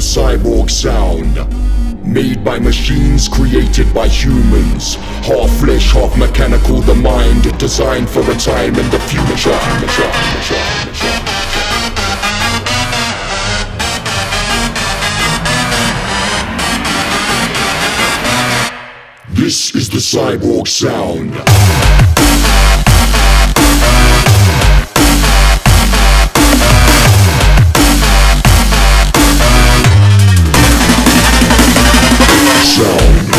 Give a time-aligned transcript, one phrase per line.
[0.00, 1.36] cyborg sound.
[2.04, 4.94] Made by machines, created by humans.
[5.26, 9.50] Half flesh, half mechanical, the mind designed for a time in the future.
[19.28, 22.19] This is the cyborg sound.
[32.80, 33.29] sound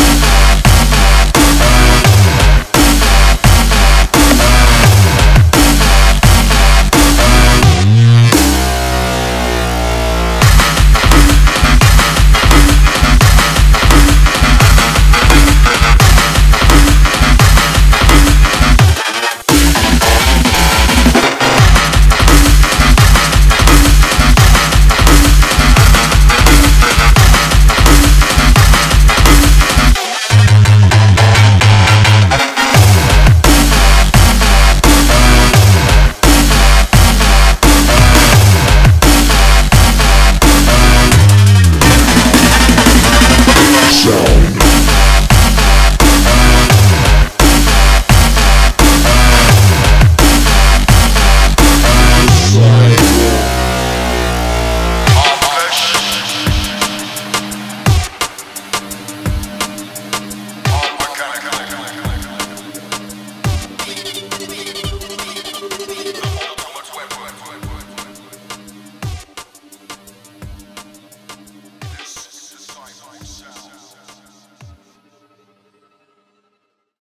[44.12, 44.41] Show.